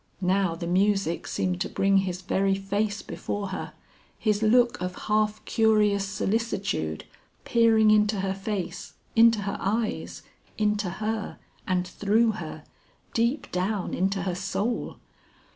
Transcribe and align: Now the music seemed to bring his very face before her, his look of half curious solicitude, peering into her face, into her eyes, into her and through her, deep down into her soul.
Now 0.23 0.55
the 0.55 0.65
music 0.65 1.27
seemed 1.27 1.61
to 1.61 1.69
bring 1.69 1.97
his 1.97 2.23
very 2.23 2.55
face 2.55 3.03
before 3.03 3.49
her, 3.49 3.73
his 4.17 4.41
look 4.41 4.81
of 4.81 4.95
half 4.95 5.45
curious 5.45 6.07
solicitude, 6.07 7.05
peering 7.45 7.91
into 7.91 8.21
her 8.21 8.33
face, 8.33 8.95
into 9.15 9.41
her 9.43 9.57
eyes, 9.61 10.23
into 10.57 10.89
her 10.89 11.37
and 11.67 11.87
through 11.87 12.31
her, 12.31 12.63
deep 13.13 13.51
down 13.51 13.93
into 13.93 14.23
her 14.23 14.33
soul. 14.33 14.97